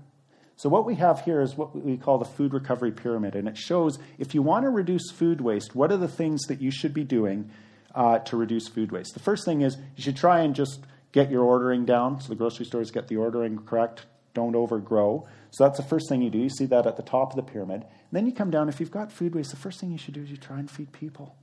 So, 0.55 0.70
what 0.70 0.86
we 0.86 0.96
have 0.96 1.25
here 1.25 1.41
is 1.41 1.58
what 1.58 1.75
we 1.75 1.98
call 1.98 2.20
the 2.20 2.24
food 2.24 2.53
recovery 2.53 2.93
pyramid, 2.93 3.36
and 3.36 3.50
it 3.50 3.58
shows 3.58 4.00
if 4.17 4.34
you 4.34 4.41
want 4.41 4.63
to 4.63 4.70
reduce 4.70 5.12
food 5.12 5.41
waste, 5.41 5.75
what 5.75 5.91
are 5.91 5.98
the 5.98 6.08
things 6.08 6.43
that 6.43 6.62
you 6.62 6.72
should 6.72 6.93
be 6.93 7.03
doing 7.03 7.51
uh, 7.93 8.20
to 8.20 8.38
reduce 8.38 8.70
food 8.70 8.93
waste? 8.93 9.13
The 9.13 9.20
first 9.20 9.43
thing 9.43 9.60
is 9.60 9.75
you 9.98 10.03
should 10.03 10.15
try 10.15 10.39
and 10.39 10.55
just 10.55 10.79
get 11.12 11.32
your 11.32 11.44
ordering 11.44 11.86
down. 11.86 12.20
So, 12.22 12.30
the 12.30 12.36
grocery 12.36 12.65
stores 12.65 12.91
get 12.91 13.08
the 13.08 13.18
ordering 13.18 13.60
correct, 13.60 14.06
don't 14.34 14.56
overgrow. 14.56 15.27
So, 15.51 15.63
that's 15.63 15.77
the 15.77 15.84
first 15.84 16.10
thing 16.10 16.22
you 16.22 16.30
do. 16.30 16.39
You 16.39 16.50
see 16.50 16.65
that 16.65 16.88
at 16.88 16.98
the 16.98 17.03
top 17.03 17.32
of 17.32 17.36
the 17.36 17.44
pyramid. 17.44 17.84
And 17.84 18.12
then 18.12 18.25
you 18.25 18.34
come 18.34 18.51
down, 18.51 18.70
if 18.70 18.80
you've 18.80 18.91
got 18.91 19.12
food 19.12 19.36
waste, 19.36 19.51
the 19.51 19.58
first 19.58 19.80
thing 19.80 19.91
you 19.91 19.98
should 19.98 20.13
do 20.13 20.24
is 20.24 20.32
you 20.32 20.38
try 20.38 20.60
and 20.60 20.70
feed 20.70 20.91
people. 20.91 21.36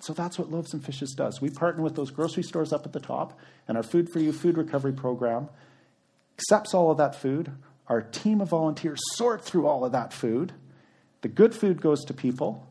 So 0.00 0.12
that's 0.12 0.38
what 0.38 0.50
Loaves 0.50 0.72
and 0.72 0.84
Fishes 0.84 1.12
does. 1.16 1.40
We 1.40 1.50
partner 1.50 1.82
with 1.82 1.96
those 1.96 2.10
grocery 2.10 2.44
stores 2.44 2.72
up 2.72 2.86
at 2.86 2.92
the 2.92 3.00
top, 3.00 3.38
and 3.66 3.76
our 3.76 3.82
Food 3.82 4.10
for 4.12 4.20
You 4.20 4.32
food 4.32 4.56
recovery 4.56 4.92
program 4.92 5.48
accepts 6.38 6.72
all 6.72 6.90
of 6.90 6.98
that 6.98 7.16
food. 7.16 7.50
Our 7.88 8.02
team 8.02 8.40
of 8.40 8.50
volunteers 8.50 9.00
sort 9.14 9.44
through 9.44 9.66
all 9.66 9.84
of 9.84 9.92
that 9.92 10.12
food. 10.12 10.52
The 11.22 11.28
good 11.28 11.54
food 11.54 11.80
goes 11.80 12.04
to 12.04 12.14
people. 12.14 12.68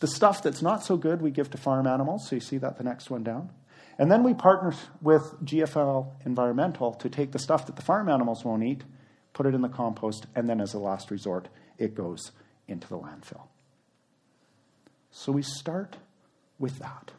The 0.00 0.08
stuff 0.08 0.42
that's 0.42 0.60
not 0.60 0.84
so 0.84 0.96
good, 0.96 1.22
we 1.22 1.30
give 1.30 1.50
to 1.50 1.58
farm 1.58 1.86
animals. 1.86 2.28
So 2.28 2.36
you 2.36 2.40
see 2.40 2.58
that 2.58 2.76
the 2.76 2.84
next 2.84 3.10
one 3.10 3.22
down. 3.22 3.50
And 3.98 4.10
then 4.10 4.22
we 4.22 4.34
partner 4.34 4.74
with 5.02 5.34
GFL 5.44 6.10
Environmental 6.24 6.94
to 6.94 7.08
take 7.08 7.32
the 7.32 7.38
stuff 7.38 7.66
that 7.66 7.76
the 7.76 7.82
farm 7.82 8.08
animals 8.08 8.44
won't 8.44 8.62
eat, 8.62 8.82
put 9.32 9.46
it 9.46 9.54
in 9.54 9.60
the 9.60 9.68
compost, 9.68 10.26
and 10.34 10.48
then 10.48 10.60
as 10.60 10.74
a 10.74 10.78
last 10.78 11.10
resort, 11.10 11.48
it 11.78 11.94
goes 11.94 12.32
into 12.66 12.88
the 12.88 12.98
landfill. 12.98 13.42
So 15.10 15.32
we 15.32 15.42
start 15.42 15.96
with 16.58 16.78
that. 16.78 17.12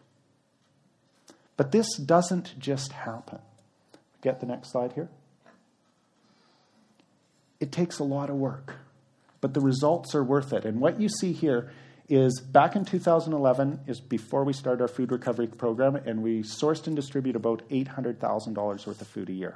But 1.58 1.72
this 1.72 1.98
doesn't 1.98 2.58
just 2.58 2.94
happen. 2.94 3.40
Get 4.22 4.40
the 4.40 4.46
next 4.46 4.72
slide 4.72 4.94
here. 4.94 5.10
It 7.60 7.72
takes 7.72 8.00
a 8.00 8.04
lot 8.04 8.30
of 8.30 8.38
work, 8.38 8.78
but 9.42 9.54
the 9.54 9.62
results 9.62 10.16
are 10.16 10.24
worth 10.24 10.54
it. 10.54 10.66
And 10.66 10.80
what 10.80 11.00
you 11.00 11.10
see 11.10 11.34
here 11.34 11.72
is 12.12 12.42
back 12.42 12.76
in 12.76 12.84
2011 12.84 13.80
is 13.88 14.02
before 14.02 14.44
we 14.44 14.52
started 14.52 14.82
our 14.82 14.90
food 14.90 15.14
recovery 15.14 15.48
program, 15.48 15.96
and 15.96 16.22
we 16.22 16.42
sourced 16.42 16.86
and 16.86 16.96
distributed 16.96 17.38
about 17.38 17.68
$800,000 17.70 18.58
worth 18.86 19.02
of 19.02 19.08
food 19.08 19.30
a 19.30 19.32
year. 19.32 19.56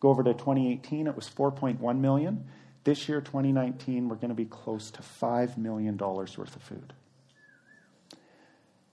Go 0.00 0.08
over 0.08 0.22
to 0.22 0.32
2018, 0.32 1.06
it 1.06 1.14
was 1.14 1.28
4.1 1.28 1.98
million. 1.98 2.46
This 2.84 3.10
year, 3.10 3.20
2019, 3.20 4.08
we're 4.08 4.16
going 4.16 4.30
to 4.30 4.34
be 4.34 4.46
close 4.46 4.90
to 4.92 5.02
$5 5.02 5.58
million 5.58 5.98
worth 5.98 6.38
of 6.38 6.62
food. 6.62 6.94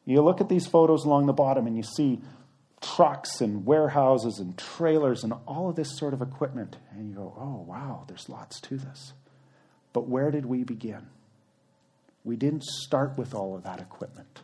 You 0.03 0.21
look 0.21 0.41
at 0.41 0.49
these 0.49 0.67
photos 0.67 1.05
along 1.05 1.27
the 1.27 1.33
bottom 1.33 1.67
and 1.67 1.77
you 1.77 1.83
see 1.83 2.19
trucks 2.81 3.39
and 3.39 3.65
warehouses 3.65 4.39
and 4.39 4.57
trailers 4.57 5.23
and 5.23 5.31
all 5.47 5.69
of 5.69 5.77
this 5.77 5.97
sort 5.97 6.13
of 6.13 6.21
equipment. 6.21 6.75
And 6.91 7.07
you 7.07 7.15
go, 7.15 7.33
oh, 7.39 7.63
wow, 7.65 8.03
there's 8.09 8.27
lots 8.27 8.59
to 8.61 8.77
this. 8.77 9.13
But 9.93 10.09
where 10.09 10.31
did 10.31 10.45
we 10.45 10.65
begin? 10.65 11.07
We 12.23 12.35
didn't 12.35 12.63
start 12.63 13.17
with 13.17 13.33
all 13.33 13.55
of 13.55 13.63
that 13.63 13.79
equipment. 13.79 14.41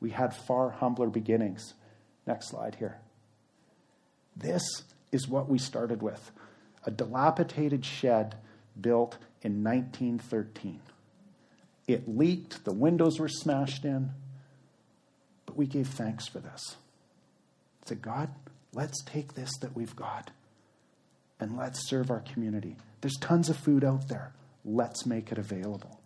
We 0.00 0.10
had 0.10 0.34
far 0.34 0.70
humbler 0.70 1.08
beginnings. 1.08 1.74
Next 2.26 2.48
slide 2.48 2.76
here. 2.76 2.98
This 4.36 4.62
is 5.12 5.28
what 5.28 5.48
we 5.48 5.58
started 5.58 6.02
with 6.02 6.30
a 6.84 6.90
dilapidated 6.90 7.84
shed 7.84 8.36
built 8.80 9.16
in 9.42 9.64
1913. 9.64 10.80
It 11.88 12.08
leaked, 12.08 12.64
the 12.64 12.72
windows 12.72 13.18
were 13.18 13.28
smashed 13.28 13.84
in, 13.84 14.10
but 15.46 15.56
we 15.56 15.66
gave 15.66 15.88
thanks 15.88 16.28
for 16.28 16.38
this. 16.38 16.76
Said, 17.84 18.02
God, 18.02 18.30
let's 18.72 19.02
take 19.04 19.34
this 19.34 19.50
that 19.60 19.74
we've 19.76 19.96
got 19.96 20.30
and 21.38 21.56
let's 21.56 21.88
serve 21.88 22.10
our 22.10 22.20
community. 22.20 22.76
There's 23.00 23.16
tons 23.20 23.48
of 23.48 23.56
food 23.56 23.84
out 23.84 24.08
there. 24.08 24.32
Let's 24.64 25.06
make 25.06 25.30
it 25.30 25.38
available. 25.38 26.00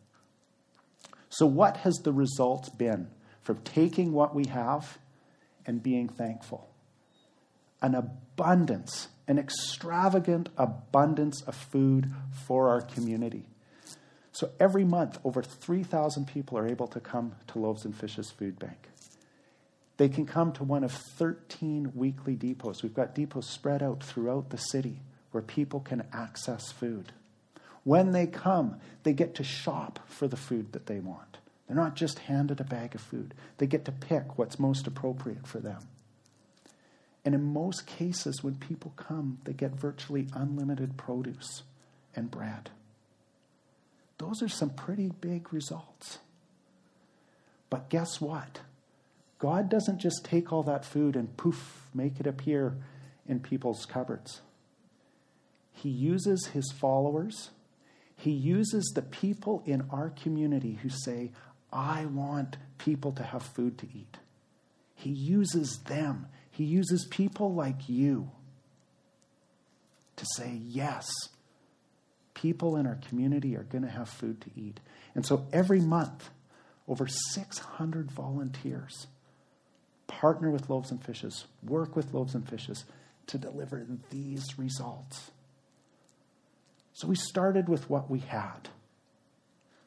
So, 1.30 1.46
what 1.46 1.78
has 1.78 1.94
the 2.02 2.12
result 2.12 2.76
been 2.76 3.08
from 3.42 3.58
taking 3.58 4.12
what 4.12 4.34
we 4.34 4.46
have 4.46 4.98
and 5.64 5.82
being 5.82 6.08
thankful? 6.08 6.68
An 7.80 7.94
abundance, 7.94 9.08
an 9.28 9.38
extravagant 9.38 10.48
abundance 10.58 11.42
of 11.42 11.54
food 11.54 12.12
for 12.46 12.68
our 12.68 12.80
community. 12.82 13.46
So, 14.32 14.50
every 14.58 14.84
month, 14.84 15.18
over 15.24 15.42
3,000 15.42 16.26
people 16.26 16.58
are 16.58 16.66
able 16.66 16.88
to 16.88 17.00
come 17.00 17.36
to 17.48 17.60
Loaves 17.60 17.84
and 17.84 17.96
Fishes 17.96 18.30
Food 18.32 18.58
Bank. 18.58 18.88
They 19.98 20.08
can 20.08 20.26
come 20.26 20.52
to 20.52 20.64
one 20.64 20.82
of 20.82 20.92
13 20.92 21.92
weekly 21.94 22.34
depots. 22.34 22.82
We've 22.82 22.94
got 22.94 23.14
depots 23.14 23.48
spread 23.48 23.82
out 23.82 24.02
throughout 24.02 24.50
the 24.50 24.56
city 24.56 25.02
where 25.30 25.42
people 25.42 25.80
can 25.80 26.06
access 26.12 26.72
food. 26.72 27.12
When 27.84 28.12
they 28.12 28.26
come, 28.26 28.76
they 29.02 29.12
get 29.12 29.34
to 29.36 29.44
shop 29.44 30.00
for 30.06 30.28
the 30.28 30.36
food 30.36 30.72
that 30.72 30.86
they 30.86 31.00
want. 31.00 31.38
They're 31.66 31.76
not 31.76 31.96
just 31.96 32.20
handed 32.20 32.60
a 32.60 32.64
bag 32.64 32.94
of 32.94 33.00
food, 33.00 33.34
they 33.58 33.66
get 33.66 33.84
to 33.84 33.92
pick 33.92 34.36
what's 34.38 34.58
most 34.58 34.86
appropriate 34.86 35.46
for 35.46 35.60
them. 35.60 35.82
And 37.24 37.34
in 37.34 37.52
most 37.52 37.86
cases, 37.86 38.42
when 38.42 38.54
people 38.56 38.92
come, 38.96 39.38
they 39.44 39.52
get 39.52 39.72
virtually 39.72 40.26
unlimited 40.34 40.96
produce 40.96 41.62
and 42.16 42.30
bread. 42.30 42.70
Those 44.18 44.42
are 44.42 44.48
some 44.48 44.70
pretty 44.70 45.10
big 45.20 45.52
results. 45.52 46.18
But 47.68 47.88
guess 47.88 48.20
what? 48.20 48.60
God 49.38 49.70
doesn't 49.70 49.98
just 49.98 50.24
take 50.24 50.52
all 50.52 50.62
that 50.64 50.84
food 50.84 51.16
and 51.16 51.34
poof, 51.36 51.88
make 51.94 52.20
it 52.20 52.26
appear 52.26 52.76
in 53.26 53.40
people's 53.40 53.86
cupboards. 53.86 54.40
He 55.72 55.88
uses 55.88 56.48
his 56.48 56.70
followers, 56.72 57.50
he 58.20 58.32
uses 58.32 58.92
the 58.94 59.00
people 59.00 59.62
in 59.64 59.86
our 59.90 60.10
community 60.10 60.78
who 60.82 60.90
say, 60.90 61.30
I 61.72 62.04
want 62.04 62.58
people 62.76 63.12
to 63.12 63.22
have 63.22 63.42
food 63.42 63.78
to 63.78 63.86
eat. 63.86 64.18
He 64.94 65.08
uses 65.08 65.78
them. 65.86 66.26
He 66.50 66.64
uses 66.64 67.06
people 67.06 67.54
like 67.54 67.88
you 67.88 68.30
to 70.16 70.26
say, 70.36 70.60
yes, 70.62 71.08
people 72.34 72.76
in 72.76 72.86
our 72.86 72.98
community 73.08 73.56
are 73.56 73.62
going 73.62 73.84
to 73.84 73.90
have 73.90 74.10
food 74.10 74.42
to 74.42 74.50
eat. 74.54 74.80
And 75.14 75.24
so 75.24 75.46
every 75.50 75.80
month, 75.80 76.28
over 76.86 77.06
600 77.06 78.10
volunteers 78.10 79.06
partner 80.08 80.50
with 80.50 80.68
Loaves 80.68 80.90
and 80.90 81.02
Fishes, 81.02 81.46
work 81.62 81.96
with 81.96 82.12
Loaves 82.12 82.34
and 82.34 82.46
Fishes 82.46 82.84
to 83.28 83.38
deliver 83.38 83.86
these 84.10 84.58
results. 84.58 85.30
So 87.00 87.08
we 87.08 87.16
started 87.16 87.66
with 87.66 87.88
what 87.88 88.10
we 88.10 88.18
had. 88.18 88.68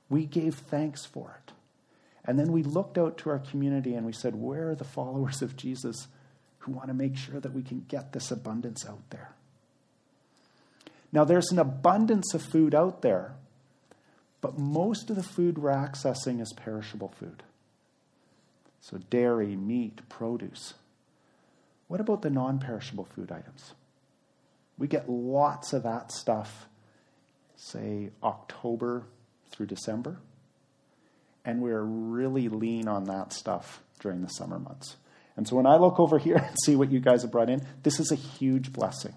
We 0.09 0.25
gave 0.25 0.55
thanks 0.55 1.05
for 1.05 1.37
it. 1.45 1.53
And 2.25 2.39
then 2.39 2.51
we 2.51 2.63
looked 2.63 2.97
out 2.97 3.19
to 3.19 3.29
our 3.29 3.37
community 3.37 3.93
and 3.93 4.03
we 4.03 4.13
said, 4.13 4.33
where 4.33 4.71
are 4.71 4.75
the 4.75 4.83
followers 4.83 5.43
of 5.43 5.55
Jesus 5.55 6.07
who 6.59 6.71
want 6.71 6.87
to 6.87 6.95
make 6.95 7.15
sure 7.15 7.39
that 7.39 7.53
we 7.53 7.61
can 7.61 7.85
get 7.87 8.13
this 8.13 8.31
abundance 8.31 8.83
out 8.89 9.11
there? 9.11 9.29
Now, 11.11 11.23
there's 11.23 11.51
an 11.51 11.59
abundance 11.59 12.33
of 12.33 12.41
food 12.41 12.73
out 12.73 13.03
there, 13.03 13.35
but 14.41 14.57
most 14.57 15.11
of 15.11 15.15
the 15.15 15.21
food 15.21 15.59
we're 15.59 15.69
accessing 15.69 16.41
is 16.41 16.51
perishable 16.53 17.13
food. 17.19 17.43
So, 18.81 18.97
dairy, 19.11 19.55
meat, 19.55 20.01
produce. 20.09 20.73
What 21.87 21.99
about 21.99 22.23
the 22.23 22.31
non 22.31 22.57
perishable 22.57 23.05
food 23.05 23.31
items? 23.31 23.73
We 24.79 24.87
get 24.87 25.07
lots 25.07 25.73
of 25.73 25.83
that 25.83 26.11
stuff, 26.11 26.67
say 27.55 28.11
October 28.21 29.05
through 29.51 29.67
December. 29.67 30.19
And 31.45 31.61
we're 31.61 31.83
really 31.83 32.49
lean 32.49 32.87
on 32.87 33.05
that 33.05 33.33
stuff 33.33 33.81
during 33.99 34.21
the 34.21 34.29
summer 34.29 34.59
months. 34.59 34.95
And 35.35 35.47
so 35.47 35.55
when 35.55 35.65
I 35.65 35.77
look 35.77 35.99
over 35.99 36.17
here 36.17 36.35
and 36.47 36.55
see 36.63 36.75
what 36.75 36.91
you 36.91 36.99
guys 36.99 37.23
have 37.23 37.31
brought 37.31 37.49
in, 37.49 37.65
this 37.83 37.99
is 37.99 38.11
a 38.11 38.15
huge 38.15 38.71
blessing. 38.71 39.13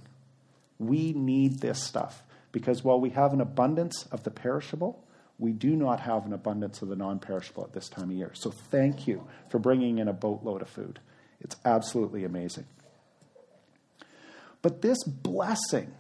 We 0.79 1.13
need 1.13 1.61
this 1.61 1.83
stuff 1.83 2.23
because 2.53 2.85
while 2.85 3.01
we 3.01 3.11
have 3.11 3.33
an 3.33 3.41
abundance 3.41 4.07
of 4.11 4.25
the 4.25 4.31
perishable, 4.31 5.05
we 5.39 5.53
do 5.53 5.77
not 5.77 6.01
have 6.01 6.25
an 6.27 6.33
abundance 6.33 6.81
of 6.83 6.89
the 6.89 6.97
non 6.97 7.19
perishable 7.19 7.65
at 7.65 7.73
this 7.73 7.89
time 7.89 8.11
of 8.11 8.17
year. 8.17 8.33
So 8.35 8.51
thank 8.51 9.07
you 9.07 9.27
for 9.51 9.59
bringing 9.59 9.99
in 9.99 10.09
a 10.09 10.13
boatload 10.13 10.63
of 10.63 10.69
food. 10.69 11.01
It's 11.41 11.57
absolutely 11.65 12.25
amazing. 12.25 12.67
But 14.63 14.83
this 14.83 15.05
blessing 15.05 15.93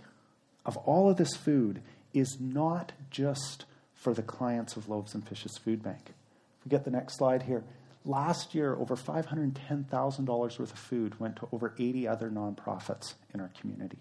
of 0.64 0.76
all 0.78 1.10
of 1.10 1.16
this 1.16 1.36
food 1.36 1.82
is 2.18 2.38
not 2.40 2.92
just 3.10 3.64
for 3.94 4.14
the 4.14 4.22
clients 4.22 4.76
of 4.76 4.88
Loaves 4.88 5.14
and 5.14 5.26
Fishes 5.26 5.58
Food 5.58 5.82
Bank. 5.82 6.00
If 6.06 6.64
We 6.64 6.70
get 6.70 6.84
the 6.84 6.90
next 6.90 7.18
slide 7.18 7.42
here. 7.42 7.64
Last 8.04 8.54
year, 8.54 8.74
over 8.74 8.96
$510,000 8.96 10.28
worth 10.28 10.60
of 10.60 10.70
food 10.78 11.18
went 11.18 11.36
to 11.36 11.48
over 11.52 11.74
80 11.78 12.06
other 12.06 12.30
nonprofits 12.30 13.14
in 13.34 13.40
our 13.40 13.50
community. 13.60 13.98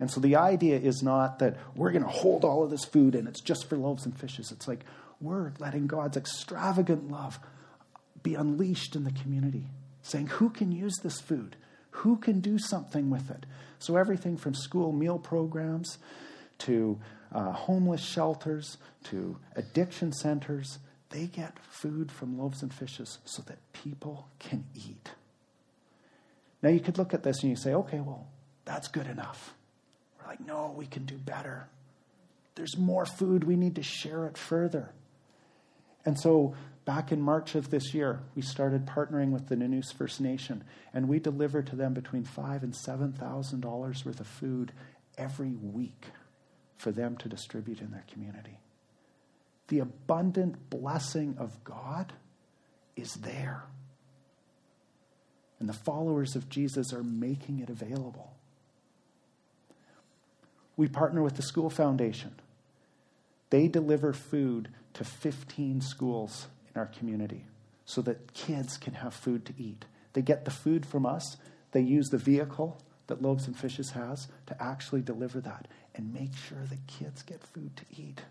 And 0.00 0.10
so 0.10 0.20
the 0.20 0.36
idea 0.36 0.78
is 0.78 1.02
not 1.02 1.38
that 1.38 1.56
we're 1.76 1.92
going 1.92 2.02
to 2.02 2.08
hold 2.08 2.44
all 2.44 2.64
of 2.64 2.70
this 2.70 2.84
food 2.84 3.14
and 3.14 3.28
it's 3.28 3.40
just 3.40 3.68
for 3.68 3.76
loaves 3.76 4.04
and 4.04 4.18
fishes. 4.18 4.50
It's 4.50 4.66
like 4.66 4.84
we're 5.20 5.52
letting 5.58 5.86
God's 5.86 6.16
extravagant 6.16 7.10
love 7.10 7.38
be 8.22 8.34
unleashed 8.34 8.96
in 8.96 9.04
the 9.04 9.12
community, 9.12 9.66
saying, 10.02 10.28
Who 10.28 10.50
can 10.50 10.72
use 10.72 10.96
this 11.02 11.20
food? 11.20 11.56
Who 11.90 12.16
can 12.16 12.40
do 12.40 12.58
something 12.58 13.10
with 13.10 13.30
it? 13.30 13.46
So, 13.78 13.96
everything 13.96 14.36
from 14.36 14.54
school 14.54 14.92
meal 14.92 15.18
programs 15.18 15.98
to 16.58 16.98
uh, 17.34 17.50
homeless 17.52 18.00
shelters 18.00 18.78
to 19.04 19.36
addiction 19.56 20.12
centers, 20.12 20.78
they 21.10 21.26
get 21.26 21.58
food 21.70 22.10
from 22.10 22.38
loaves 22.38 22.62
and 22.62 22.72
fishes 22.72 23.18
so 23.24 23.42
that 23.42 23.58
people 23.72 24.28
can 24.38 24.64
eat. 24.74 25.10
Now, 26.62 26.70
you 26.70 26.80
could 26.80 26.96
look 26.96 27.12
at 27.12 27.24
this 27.24 27.42
and 27.42 27.50
you 27.50 27.56
say, 27.56 27.74
okay, 27.74 28.00
well, 28.00 28.28
that's 28.64 28.88
good 28.88 29.06
enough. 29.06 29.52
We're 30.18 30.28
like, 30.28 30.40
no, 30.46 30.72
we 30.76 30.86
can 30.86 31.04
do 31.04 31.16
better. 31.16 31.68
There's 32.54 32.78
more 32.78 33.04
food. 33.04 33.44
We 33.44 33.56
need 33.56 33.74
to 33.74 33.82
share 33.82 34.26
it 34.26 34.38
further. 34.38 34.92
And 36.06 36.18
so 36.18 36.54
back 36.84 37.10
in 37.12 37.20
March 37.20 37.54
of 37.54 37.70
this 37.70 37.92
year, 37.92 38.20
we 38.34 38.42
started 38.42 38.86
partnering 38.86 39.30
with 39.30 39.48
the 39.48 39.56
Nanoose 39.56 39.92
First 39.92 40.20
Nation, 40.20 40.62
and 40.92 41.08
we 41.08 41.18
deliver 41.18 41.62
to 41.62 41.76
them 41.76 41.94
between 41.94 42.24
five 42.24 42.62
and 42.62 42.74
seven 42.74 43.12
thousand 43.12 43.60
dollars 43.60 44.04
worth 44.04 44.20
of 44.20 44.26
food 44.26 44.72
every 45.18 45.50
week 45.50 46.06
for 46.76 46.92
them 46.92 47.16
to 47.18 47.28
distribute 47.28 47.80
in 47.80 47.90
their 47.90 48.04
community. 48.12 48.58
The 49.68 49.80
abundant 49.80 50.70
blessing 50.70 51.36
of 51.38 51.64
God 51.64 52.12
is 52.96 53.14
there. 53.14 53.64
And 55.58 55.68
the 55.68 55.72
followers 55.72 56.36
of 56.36 56.48
Jesus 56.48 56.92
are 56.92 57.02
making 57.02 57.60
it 57.60 57.70
available. 57.70 58.34
We 60.76 60.88
partner 60.88 61.22
with 61.22 61.36
the 61.36 61.42
School 61.42 61.70
Foundation. 61.70 62.34
They 63.50 63.68
deliver 63.68 64.12
food 64.12 64.68
to 64.94 65.04
15 65.04 65.80
schools 65.80 66.48
in 66.74 66.80
our 66.80 66.86
community 66.86 67.46
so 67.84 68.02
that 68.02 68.34
kids 68.34 68.76
can 68.76 68.94
have 68.94 69.14
food 69.14 69.44
to 69.46 69.54
eat. 69.56 69.84
They 70.12 70.22
get 70.22 70.44
the 70.44 70.50
food 70.50 70.84
from 70.84 71.06
us, 71.06 71.36
they 71.72 71.80
use 71.80 72.08
the 72.08 72.18
vehicle 72.18 72.80
that 73.06 73.22
Loaves 73.22 73.46
and 73.46 73.56
Fishes 73.56 73.90
has 73.90 74.28
to 74.46 74.62
actually 74.62 75.02
deliver 75.02 75.40
that 75.40 75.68
and 75.94 76.12
make 76.12 76.34
sure 76.36 76.58
the 76.64 76.78
kids 76.86 77.22
get 77.22 77.42
food 77.42 77.76
to 77.76 77.84
eat. 77.90 78.22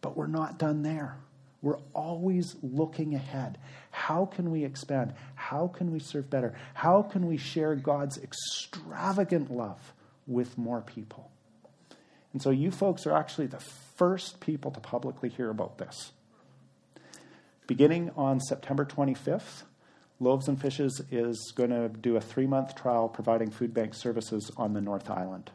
But 0.00 0.16
we're 0.16 0.26
not 0.26 0.58
done 0.58 0.82
there. 0.82 1.16
We're 1.60 1.78
always 1.92 2.54
looking 2.62 3.14
ahead. 3.14 3.58
How 3.90 4.26
can 4.26 4.50
we 4.50 4.64
expand? 4.64 5.14
How 5.34 5.66
can 5.66 5.90
we 5.90 5.98
serve 5.98 6.30
better? 6.30 6.54
How 6.74 7.02
can 7.02 7.26
we 7.26 7.36
share 7.36 7.74
God's 7.74 8.18
extravagant 8.18 9.50
love 9.50 9.92
with 10.26 10.56
more 10.56 10.80
people? 10.80 11.30
And 12.32 12.40
so, 12.40 12.50
you 12.50 12.70
folks 12.70 13.06
are 13.06 13.16
actually 13.16 13.46
the 13.46 13.62
first 13.96 14.38
people 14.38 14.70
to 14.70 14.80
publicly 14.80 15.30
hear 15.30 15.50
about 15.50 15.78
this. 15.78 16.12
Beginning 17.66 18.10
on 18.16 18.38
September 18.38 18.84
25th, 18.84 19.64
Loaves 20.20 20.48
and 20.48 20.60
Fishes 20.60 21.00
is 21.12 21.52
going 21.54 21.70
to 21.70 21.88
do 21.88 22.16
a 22.16 22.20
three 22.20 22.46
month 22.46 22.74
trial 22.74 23.08
providing 23.08 23.50
food 23.50 23.72
bank 23.72 23.94
services 23.94 24.50
on 24.56 24.72
the 24.72 24.80
North 24.80 25.08
Island. 25.08 25.52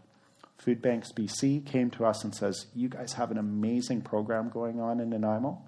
Food 0.57 0.81
Banks 0.81 1.11
BC 1.11 1.65
came 1.65 1.89
to 1.91 2.05
us 2.05 2.23
and 2.23 2.33
says, 2.33 2.67
You 2.73 2.87
guys 2.87 3.13
have 3.13 3.31
an 3.31 3.37
amazing 3.37 4.01
program 4.01 4.49
going 4.49 4.79
on 4.79 5.01
in 5.01 5.09
Nanaimo, 5.09 5.61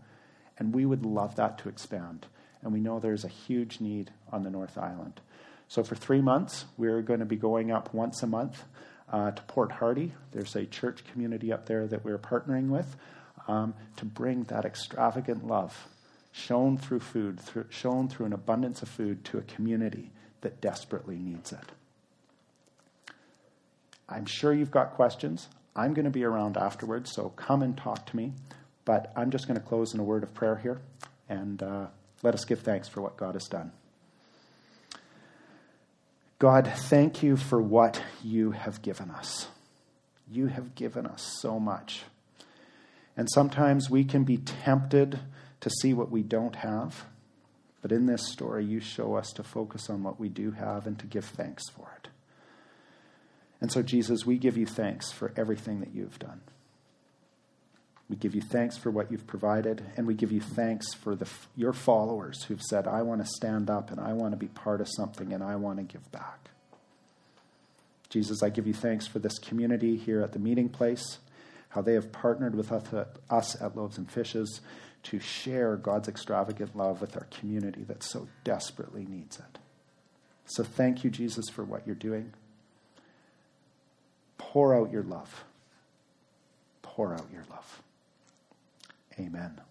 and 0.57 0.73
we 0.73 0.85
would 0.85 1.05
love 1.05 1.35
that 1.35 1.57
to 1.59 1.69
expand. 1.69 2.27
And 2.61 2.71
we 2.71 2.79
know 2.79 2.99
there's 2.99 3.25
a 3.25 3.29
huge 3.29 3.81
need 3.81 4.11
on 4.31 4.43
the 4.43 4.49
North 4.49 4.77
Island. 4.77 5.19
So 5.67 5.83
for 5.83 5.95
three 5.95 6.21
months, 6.21 6.63
we're 6.77 7.01
going 7.01 7.19
to 7.19 7.25
be 7.25 7.35
going 7.35 7.71
up 7.71 7.93
once 7.93 8.23
a 8.23 8.27
month 8.27 8.63
uh, 9.11 9.31
to 9.31 9.41
Port 9.43 9.73
Hardy. 9.73 10.13
There's 10.31 10.55
a 10.55 10.65
church 10.65 11.03
community 11.11 11.51
up 11.51 11.65
there 11.65 11.85
that 11.87 12.05
we're 12.05 12.17
partnering 12.17 12.69
with 12.69 12.95
um, 13.49 13.73
to 13.97 14.05
bring 14.05 14.43
that 14.43 14.63
extravagant 14.63 15.45
love 15.45 15.87
shown 16.35 16.77
through 16.77 16.99
food, 16.99 17.39
through, 17.39 17.65
shown 17.69 18.09
through 18.09 18.25
an 18.25 18.33
abundance 18.33 18.81
of 18.81 18.89
food 18.89 19.23
to 19.23 19.37
a 19.37 19.41
community 19.43 20.11
that 20.41 20.59
desperately 20.59 21.15
needs 21.15 21.53
it. 21.53 21.71
I'm 24.09 24.25
sure 24.25 24.53
you've 24.53 24.69
got 24.69 24.91
questions. 24.91 25.47
I'm 25.77 25.93
going 25.93 26.03
to 26.03 26.11
be 26.11 26.25
around 26.25 26.57
afterwards, 26.57 27.13
so 27.13 27.29
come 27.29 27.61
and 27.61 27.75
talk 27.75 28.05
to 28.07 28.15
me. 28.15 28.33
But 28.83 29.13
I'm 29.15 29.31
just 29.31 29.47
going 29.47 29.59
to 29.59 29.65
close 29.65 29.93
in 29.93 29.99
a 30.01 30.03
word 30.03 30.23
of 30.23 30.33
prayer 30.33 30.57
here, 30.57 30.81
and 31.29 31.63
uh, 31.63 31.87
let 32.21 32.33
us 32.33 32.43
give 32.43 32.59
thanks 32.59 32.89
for 32.89 33.01
what 33.01 33.15
God 33.15 33.35
has 33.35 33.45
done. 33.45 33.71
God, 36.37 36.69
thank 36.75 37.23
you 37.23 37.37
for 37.37 37.61
what 37.61 38.03
you 38.21 38.51
have 38.51 38.81
given 38.81 39.09
us. 39.09 39.47
You 40.29 40.47
have 40.47 40.75
given 40.75 41.05
us 41.07 41.37
so 41.39 41.61
much. 41.61 42.03
And 43.15 43.29
sometimes 43.31 43.89
we 43.89 44.03
can 44.03 44.25
be 44.25 44.37
tempted 44.37 45.21
to 45.65 45.71
see 45.81 45.95
what 45.95 46.11
we 46.11 46.21
don't 46.21 46.57
have. 46.57 47.05
But 47.81 47.91
in 47.91 48.05
this 48.05 48.31
story, 48.31 48.63
you 48.63 48.79
show 48.79 49.15
us 49.15 49.33
to 49.33 49.41
focus 49.41 49.89
on 49.89 50.03
what 50.03 50.19
we 50.19 50.29
do 50.29 50.51
have 50.51 50.85
and 50.85 50.97
to 50.99 51.07
give 51.07 51.25
thanks 51.25 51.67
for 51.71 51.91
it. 51.97 52.09
And 53.59 53.71
so, 53.71 53.81
Jesus, 53.81 54.27
we 54.27 54.37
give 54.37 54.57
you 54.57 54.67
thanks 54.67 55.11
for 55.11 55.33
everything 55.35 55.79
that 55.79 55.89
you've 55.91 56.19
done. 56.19 56.41
We 58.07 58.15
give 58.15 58.35
you 58.35 58.41
thanks 58.41 58.77
for 58.77 58.91
what 58.91 59.11
you've 59.11 59.25
provided, 59.25 59.83
and 59.97 60.05
we 60.05 60.13
give 60.13 60.31
you 60.31 60.39
thanks 60.39 60.93
for 60.93 61.15
the, 61.15 61.27
your 61.55 61.73
followers 61.73 62.43
who've 62.43 62.61
said, 62.61 62.87
I 62.87 63.01
want 63.01 63.25
to 63.25 63.27
stand 63.27 63.67
up 63.67 63.89
and 63.89 63.99
I 63.99 64.13
want 64.13 64.33
to 64.33 64.37
be 64.37 64.49
part 64.49 64.81
of 64.81 64.87
something 64.95 65.33
and 65.33 65.43
I 65.43 65.55
want 65.55 65.79
to 65.79 65.83
give 65.83 66.11
back. 66.11 66.49
Jesus, 68.09 68.43
I 68.43 68.49
give 68.49 68.67
you 68.67 68.73
thanks 68.75 69.07
for 69.07 69.17
this 69.17 69.39
community 69.39 69.97
here 69.97 70.21
at 70.21 70.33
the 70.33 70.39
meeting 70.39 70.69
place, 70.69 71.17
how 71.69 71.81
they 71.81 71.93
have 71.93 72.11
partnered 72.11 72.53
with 72.53 72.71
us 72.71 73.59
at 73.59 73.75
Loaves 73.75 73.97
and 73.97 74.11
Fishes 74.11 74.61
to 75.05 75.19
share 75.19 75.75
God's 75.77 76.07
extravagant 76.07 76.75
love 76.75 76.99
with 76.99 77.15
our 77.15 77.25
community 77.25 77.83
that 77.83 78.03
so 78.03 78.27
desperately 78.43 79.05
needs 79.05 79.37
it. 79.37 79.59
So 80.45 80.63
thank 80.63 81.03
you, 81.03 81.09
Jesus, 81.09 81.49
for 81.49 81.63
what 81.63 81.85
you're 81.85 81.95
doing. 81.95 82.33
Pour 84.37 84.75
out 84.75 84.91
your 84.91 85.03
love. 85.03 85.43
Pour 86.81 87.13
out 87.13 87.25
your 87.31 87.43
love. 87.49 87.81
Amen. 89.19 89.61